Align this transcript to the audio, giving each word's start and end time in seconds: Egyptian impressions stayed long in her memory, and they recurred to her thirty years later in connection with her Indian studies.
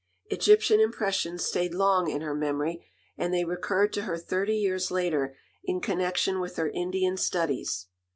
Egyptian 0.31 0.79
impressions 0.79 1.45
stayed 1.45 1.75
long 1.75 2.09
in 2.09 2.21
her 2.21 2.33
memory, 2.33 2.87
and 3.19 3.31
they 3.31 3.45
recurred 3.45 3.93
to 3.93 4.01
her 4.01 4.17
thirty 4.17 4.57
years 4.57 4.89
later 4.89 5.37
in 5.63 5.79
connection 5.79 6.39
with 6.39 6.55
her 6.55 6.69
Indian 6.71 7.17
studies. 7.17 7.85